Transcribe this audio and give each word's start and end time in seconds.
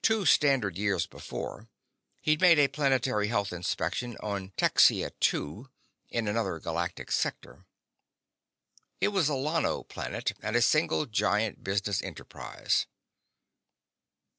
Two 0.00 0.24
standard 0.24 0.78
years 0.78 1.04
before, 1.04 1.68
he'd 2.22 2.40
made 2.40 2.58
a 2.58 2.68
planetary 2.68 3.28
health 3.28 3.52
inspection 3.52 4.16
on 4.22 4.52
Texia 4.56 5.10
II, 5.30 5.66
in 6.08 6.26
another 6.26 6.58
galactic 6.58 7.12
sector. 7.12 7.66
It 8.98 9.08
was 9.08 9.28
a 9.28 9.34
llano 9.34 9.82
planet 9.82 10.32
and 10.40 10.56
a 10.56 10.62
single 10.62 11.04
giant 11.04 11.62
business 11.62 12.00
enterprise. 12.00 12.86